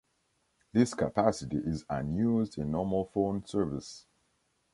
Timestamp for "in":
2.57-2.71